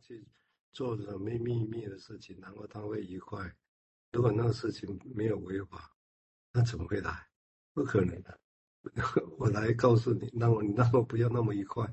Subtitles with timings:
[0.00, 0.26] 去
[0.72, 3.54] 做什么秘密的事情，然后他会愉快。
[4.12, 5.90] 如果那个事情没有违法，
[6.52, 7.28] 那怎么会来？
[7.72, 8.38] 不可能的。
[9.38, 11.86] 我来告诉你，那么你那么不要那么愉快，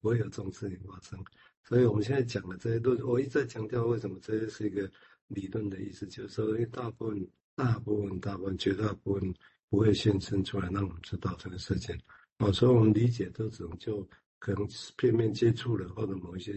[0.00, 1.18] 不会有这种事情发生。
[1.64, 4.88] 所以我们现在讲的这些论，我一再强调，为什么这些是一个
[5.28, 9.34] 理论的意思，就是说，因为大部分、大部分、大部分、绝大部分
[9.68, 11.98] 不会现身出来，让我们知道这个事情。
[12.38, 14.06] 哦，所以我们理解都只能就
[14.38, 16.52] 可能片面接触了，或者某一些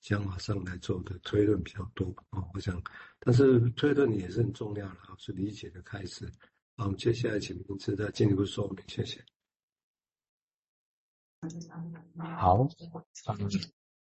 [0.00, 2.06] 想法上来做的推论比较多。
[2.30, 2.82] 哦，我想，
[3.18, 6.30] 但是推论也是很重要的，是理解的开始。
[6.76, 9.24] 好，接下来请明志再进一步说明，谢谢。
[12.36, 12.68] 好，
[13.38, 13.50] 嗯。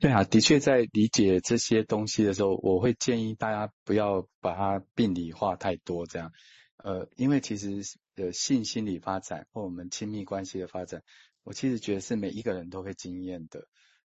[0.00, 6.32] 对啊，的确在理解这些东西的时候，我会建议大家不要把它病理化太多，这样，
[6.76, 7.82] 呃，因为其实
[8.14, 11.02] 呃性心理发展或我们亲密关系的发展，
[11.42, 13.66] 我其实觉得是每一个人都会经验的。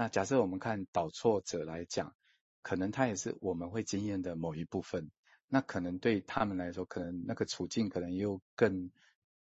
[0.00, 2.14] 那假设我们看导错者来讲，
[2.62, 5.10] 可能他也是我们会经验的某一部分，
[5.46, 8.90] 那可能对他们来说，可能那个处境可能又更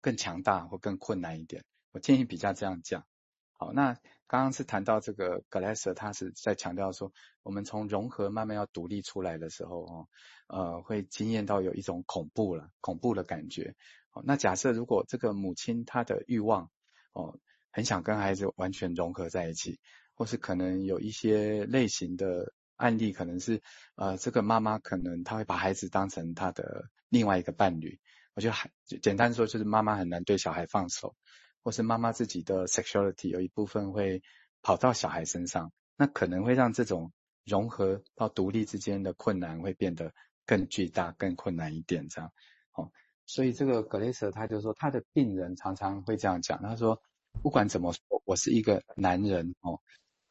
[0.01, 1.63] 更强大或更困难一点。
[1.91, 3.05] 我建议比较这样讲。
[3.51, 3.93] 好，那
[4.25, 10.07] 刚刚是谈到这个格莱舍，他是在强调说，我们从融合慢慢要独立出来的时候，哦，
[10.47, 13.75] 呃，会经验到有一种恐怖了，恐怖的感觉。
[14.09, 16.71] 好，那假设如果这个母亲她的欲望，
[17.13, 17.37] 哦，
[17.69, 19.79] 很想跟孩子完全融合在一起，
[20.17, 23.61] 或是可能有一些类型的案例，可能是，
[23.95, 27.97] 呃，这个妈妈可能她会把孩子当成她的另外一个伴侣。
[28.33, 28.69] 我觉得还
[29.01, 31.15] 简单说，就是妈妈很难对小孩放手。
[31.63, 34.21] 或是妈妈自己的 sexuality 有一部分会
[34.61, 37.11] 跑到小孩身上，那可能会让这种
[37.43, 40.13] 融合到独立之间的困难会变得
[40.45, 42.31] 更巨大、更困难一点，这样。
[42.71, 42.89] 哦，
[43.25, 47.01] 所以这个格雷瑟他就说，他的病人常常会这样讲，他说，
[47.43, 49.81] 不管怎么说，我是一个男人，哦，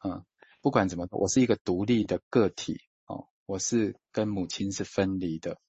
[0.03, 0.25] 嗯，
[0.61, 5.59] 不管怎么，我是一个独立的个体，哦，我是跟母亲是分离的，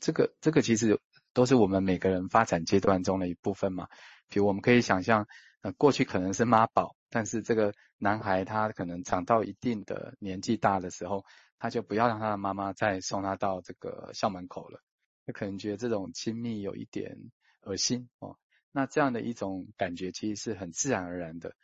[0.00, 1.00] 这个这个其实
[1.32, 3.88] 都是我们每个人发展阶段中的一部分嘛。
[4.28, 5.26] 比如我们可以想象，
[5.60, 11.24] 呃，过去可能是妈宝，但是这个男孩他可能长到一定的年纪大的时候，
[11.58, 14.80] 他就不要让他的妈妈再送他到这个校门口了，
[15.26, 17.16] 他可能觉得这种亲密有一点
[17.62, 18.36] 恶心哦。
[18.70, 21.54] 那这样的一种感觉其实是很自然而然的。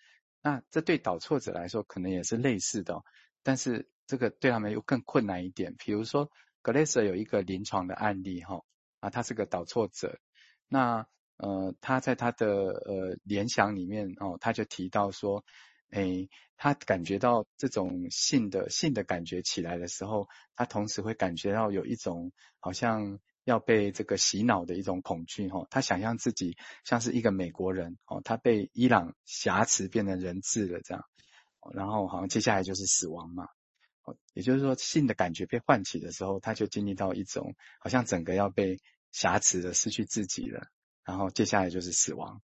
[0.42, 3.02] 那这对导错者来说可能也是类似的，
[3.42, 5.74] 但是这个对他们又更困难一点。
[5.78, 6.30] 比如说
[6.62, 8.62] 格雷瑟有一个临床的案例哈，
[9.00, 10.18] 啊，他是个导错者，
[10.68, 11.06] 那。
[11.40, 15.44] 呃，他在他的呃联想里面哦，他就提到说，
[15.90, 20.26] 诶，他感觉到这种性的性的感觉起来的时候，
[20.56, 31.02] 他同时会感觉到有一种好像要被这个洗脑的一种恐惧哈、他想象自己像是一个美国人哦，他被伊朗挟持变成人质了这样，
[31.72, 33.48] 然后好像接下来就是死亡嘛。
[34.34, 38.78] 也就是说，性的感觉被唤起的时候，他就经历到一种好像整个要被
[39.12, 40.66] 挟持了，失去自己了。
[41.04, 42.42] 然后接下来就是死亡，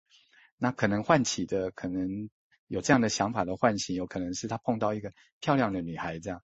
[0.57, 2.31] 那可能唤起的，可能
[2.69, 6.43] 有这样的想法的唤醒，有可能是他碰到一个漂亮的女孩这样。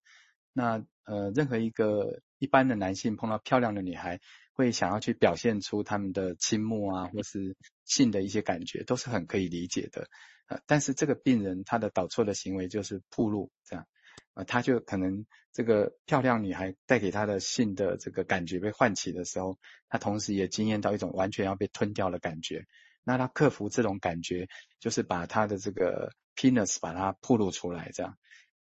[0.52, 4.18] 那呃，任何一个一般的男性碰到漂亮的女孩，
[4.52, 10.08] 会想要去表现出他们的倾慕啊，或是性的一些感觉，都是很可以理解的。
[10.48, 13.86] 呃，但是这个病人他的导错的行为就是暴露这样。
[14.34, 19.56] 呃，他就可能这个漂亮女孩带给他的性的这个感觉被唤起的时候，
[19.88, 22.66] 他同时也经验到一种完全要被吞掉的感觉。
[23.04, 24.48] 那他克服这种感觉，
[24.80, 28.18] 就是把他的这个 penis 把它暴露出来，这样。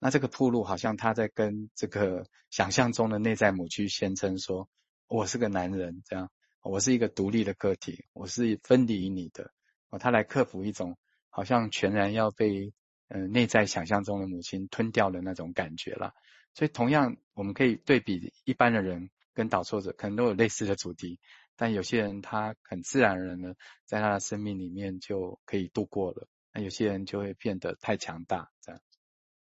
[0.07, 4.69] 那这个暴露好像他在跟这个想象中的内在母区宣称说
[5.11, 6.31] ：“我是个男人，这样，
[6.63, 9.51] 我是一个独立的个体，我是分离于你的。”
[9.91, 10.97] 哦，他来克服一种
[11.29, 12.73] 好像全然要被。
[13.09, 16.13] 呃，内在想象中的母亲吞掉的那种感觉了，
[16.55, 21.21] 所以同样我们可以对比一般的人跟导错者，可能都有类似的主题，
[21.55, 28.81] 但有些人他很自然而然的在他的生命里面就可以度过了，那有些人就会变得太强大，这样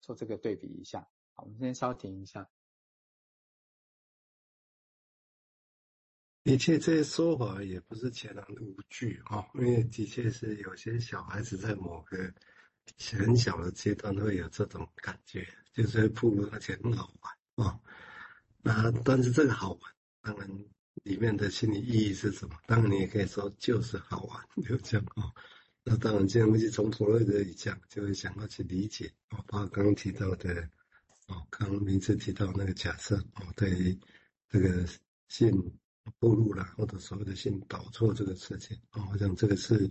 [0.06, 1.08] 做这个对比一下。
[1.34, 2.48] 好，我们先稍停一下。
[6.44, 12.32] 的确，这些说法也不是全然无据啊，因为的确是有些小孩子在某个。
[13.18, 17.80] 很小的阶段会有这种感觉，就是铺路，而且很好玩啊。
[18.62, 19.92] 那但是这个好玩，
[20.22, 20.48] 当然
[21.02, 22.56] 里面的心理意义是什么？
[22.64, 25.34] 当然你也可以说就是好玩，就这样啊。
[25.88, 29.38] 那当然，这样东西从弗洛伊德里讲，就会想要去理解啊。
[29.46, 30.68] 包括刚刚提到的
[31.28, 33.96] 哦，刚刚名字提到那个假设哦，对于
[34.48, 34.84] 这个
[35.28, 35.52] 性
[36.18, 39.88] 暴露了，或者所谓的性导错这个事情哦，我想这个是。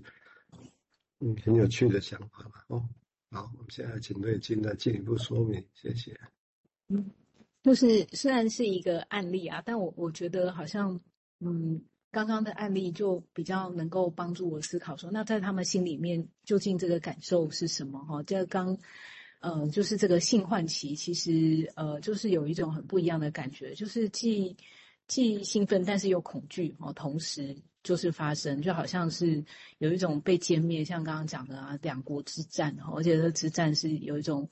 [1.21, 2.89] 嗯，很有趣的想法了哦。
[3.31, 6.13] 好，我们现在请瑞金来进一步说明，谢谢。
[6.89, 7.09] 嗯，
[7.63, 10.99] 就是虽然是一个案例啊，但我我觉得好像，
[11.39, 11.81] 嗯，
[12.15, 17.99] 刚刚的案例就比较能够帮助我思考说，那在他们心里面究竟这个感受是什么？
[18.05, 18.77] 哈，这刚，
[19.41, 24.55] 呃，就是这个性唤起，其实呃，就是有一种很不一样的感觉，就是既
[25.09, 27.53] 既兴奋，但是又恐惧哦，同时
[27.83, 29.43] 就是发生，就好像是
[29.79, 34.49] 有一种被歼灭，像刚刚讲的啊，两国之战，而且这之战是有一种。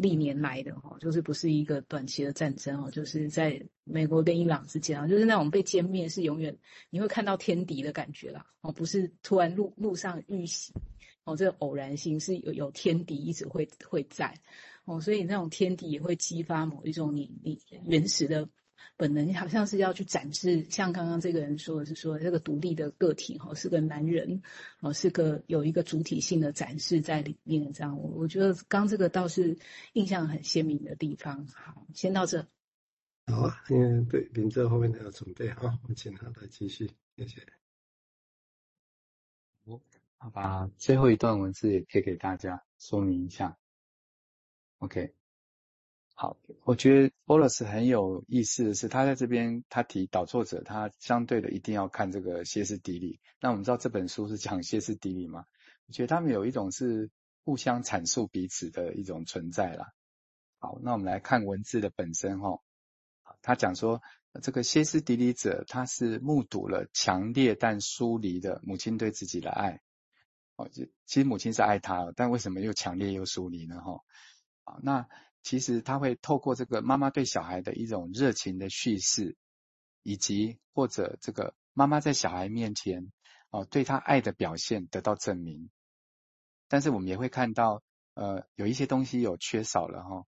[0.00, 6.56] 历年来的哈，就是不是一个短期的战争哦，就是在美国跟伊朗之间啊，就是那种被歼灭是永远
[6.88, 10.72] 你会看到天敌的感觉啦哦，不是突然路路上遇袭
[11.24, 14.34] 哦，这个偶然性是有有天敌一直会会在
[14.86, 18.48] 哦，所以那种天敌也会激发某一种你你原始的。
[18.96, 24.42] 本能好像是要去展示，像刚刚这个人说的是说这个独立的个体哈，是个男人
[24.80, 27.98] 哦，是个有一个主体性的展示在里面这样。
[27.98, 29.58] 我我觉得刚这个倒是
[29.92, 31.46] 印象很鲜明的地方。
[31.46, 32.46] 好，先到这。
[33.26, 37.46] 好啊，因为对林哲后面还有准备哈，我请他来继续，谢谢。
[39.64, 39.80] 我
[40.18, 43.56] 好吧，最后一段文字也可以给大家说明一下。
[44.78, 45.19] OK。
[46.20, 53.18] 好，我觉得波罗斯很有意思的是，他在这边他提导作者，他相对的一定要看这个歇斯底里。
[53.40, 55.46] 那我们知道这本书是讲歇斯底里吗？
[55.86, 57.08] 我觉得他们有一种是
[57.42, 59.94] 互相阐述彼此的一种存在啦。
[60.58, 62.60] 好，那我们来看文字的本身哈。
[63.40, 64.02] 他讲说，
[64.42, 69.80] 这个歇斯底里者，他是目睹了强烈但疏离的母亲对自己的爱。
[70.56, 73.80] 哦，其实母亲是爱他，但为什么又强烈又疏离呢？
[73.80, 74.02] 哈，
[74.64, 75.08] 好，那。
[75.42, 79.36] 其实他会透过这个妈妈对小孩的一种热情的叙事，
[80.02, 83.10] 以及或者这个妈妈在小孩面前
[83.50, 85.70] 哦对他爱的表现得到证明。
[86.68, 87.82] 但是我们也会看到，
[88.14, 90.26] 呃，有一些东西有缺少了哈，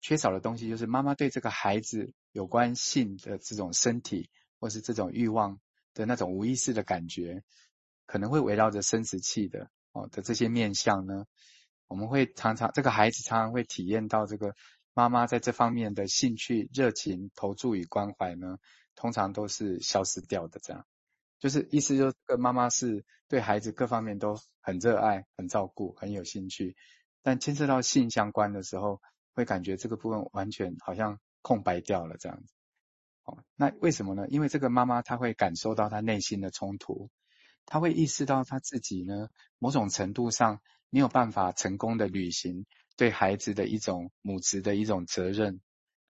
[0.00, 5.60] 缺少的东西就是妈妈对这个孩子有关性的这种身体或是这种欲望
[5.92, 7.42] 的那种无意识的感觉，
[8.06, 11.26] 可能会围绕着生殖器的哦的这些面向呢。
[11.92, 14.54] 我们会常常，这个孩子常常会体验到这个
[14.94, 18.56] 妈妈在这方面的兴趣、热情、投注与关怀呢，
[18.94, 20.58] 通常都是消失掉的。
[20.62, 20.86] 这样，
[21.38, 26.76] 就是意思就是，这个妈妈是对孩子各方面都很热爱、很照顾、很有兴趣，
[27.22, 29.02] 但牵涉到性相关的时候，
[29.34, 32.54] 会感觉这个部分完全好像空白掉了这样子。
[33.24, 34.26] 哦，那为什么呢？
[34.28, 37.10] 因为这个妈妈她会感受到她内心的冲突，
[37.66, 39.28] 她会意识到她自己呢，
[39.58, 40.62] 某种程度上。
[40.92, 42.66] 没有办法成功的履行
[42.98, 45.62] 对孩子的一种母职的一种责任，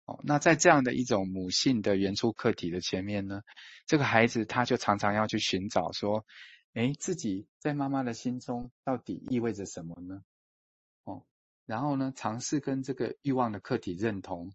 [0.04, 3.42] 哦，那在这样的一种母性的原初客体的前面呢，
[3.86, 6.26] 这个孩子他就常常要去寻找说，
[6.72, 10.22] 诶，自己在妈妈的心中到底意味着什么呢？
[11.04, 11.24] 哦，
[11.66, 14.52] 然后呢，尝试跟这个欲望的客体认同，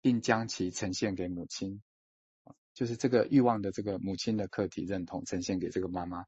[0.00, 1.82] 并将其呈现给母亲，
[2.72, 6.24] 就是这个欲望的这个母亲的客体认同呈现给这个妈妈，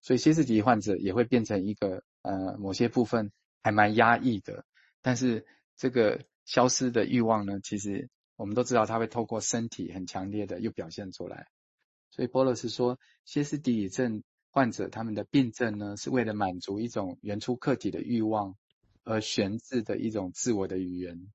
[0.00, 2.02] 所以歇斯底里患者也会变成一个。
[2.28, 3.30] 呃，某些部分
[3.62, 4.64] 还蛮压抑的，
[5.00, 5.46] 但是
[5.76, 11.46] 这个消失的欲望呢，其实我们都知道，它会透过身体很强烈的又表现出来。
[12.10, 18.56] 所以波勒斯说，歇斯底里症患者他们的病症呢，是为了满足一种原初客体的欲望
[19.04, 21.32] 而悬置的一种自我的语言，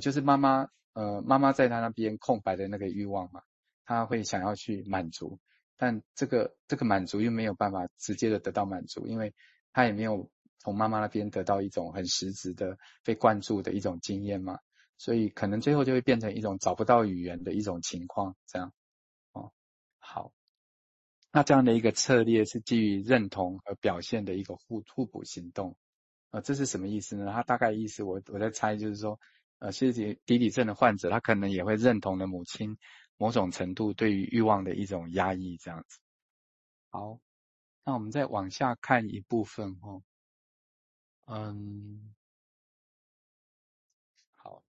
[0.00, 3.42] 就是妈妈呃妈妈在他那边空白的那个欲望嘛，
[3.84, 5.38] 他会想要去满足，
[5.76, 9.34] 但这个这个满足又没有办法直接的得到满足，因为。
[9.72, 10.30] 他也没有
[10.60, 14.58] 从妈妈那边得到一种很实质的被灌注的一种经验嘛，
[14.96, 18.72] 所以可能最后就会变成一种找不到语言的一种情况，这样，
[19.32, 19.52] 哦，
[19.98, 20.32] 好，
[21.30, 25.76] 那这样的一个策略是基于认同和表现的一个互互补行动，
[26.30, 27.30] 呃，这是什么意思呢？
[27.30, 29.20] 他大概意思我我在猜就是说，
[29.58, 32.78] 呃，歇斯底里症的患者他可能也会认同了母亲
[33.16, 35.98] 某种程度对于欲望的一种压抑，这样子，
[36.90, 37.20] 好。
[37.88, 40.02] 那我们再往下看一部分哦，
[41.26, 42.12] 嗯，
[44.34, 44.64] 好，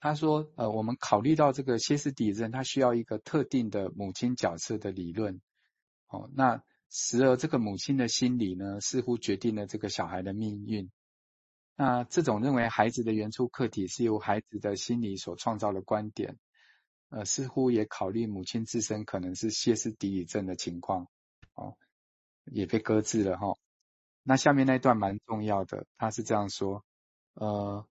[0.00, 5.40] 他说，呃，我们考虑到这个歇斯底里症，他需要一个特定的母亲角色的理论，
[6.08, 10.90] 哦，那时而这个母亲的心理呢，似乎决定了这个小孩的命运。
[11.76, 16.36] 那这种认为孩子的原初客体是由孩子的心理所创造的观点，
[17.08, 21.08] 呃，似乎也考虑母亲自身可能是歇斯底里症的情况，
[21.54, 21.76] 哦。
[22.50, 23.58] 也被搁置了哈。
[24.22, 26.82] 那下面那一段蛮重要的，他是这样说，
[27.34, 27.86] 呃，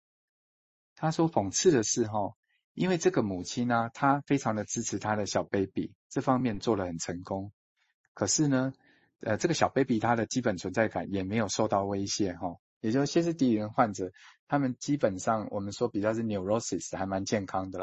[0.96, 2.34] 他说讽刺的是哈，
[2.74, 7.52] 因为这个母亲呢，她非常的支持她的小 baby，这方面做得很成功。
[8.16, 8.74] 可是呢，
[9.20, 12.58] 呃，这个小 baby 他的基本存在感也没有受到威胁哈。
[12.80, 14.12] 也就歇斯底里症患者，
[14.48, 17.76] 他们基本上我们说比较是 neurosis，还蛮健康的啦。